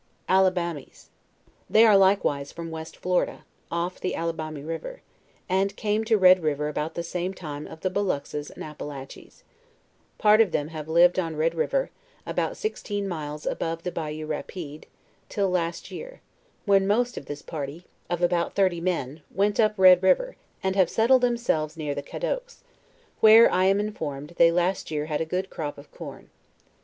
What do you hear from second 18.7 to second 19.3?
men,